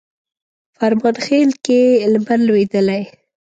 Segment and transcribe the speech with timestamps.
[0.77, 1.81] فرمانخیل کښي
[2.13, 3.01] لمر لوېدلی